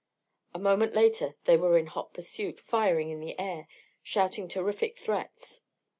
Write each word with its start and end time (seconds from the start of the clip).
A 0.55 0.57
moment 0.57 0.95
later 0.95 1.35
they 1.45 1.55
were 1.57 1.77
in 1.77 1.85
hot 1.85 2.11
pursuit, 2.11 2.59
firing 2.59 3.11
in 3.11 3.19
the 3.19 3.37
air, 3.39 3.67
shouting 4.01 4.47
terrific 4.47 4.97
threats. 4.97 5.61